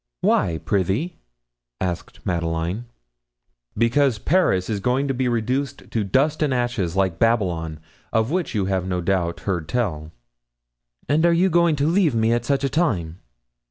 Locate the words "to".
5.07-5.13, 5.91-6.03, 11.75-11.85